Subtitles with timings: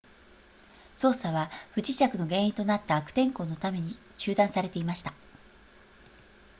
[0.95, 5.13] 捜索は不時着の原因となった悪天候のために中断されていました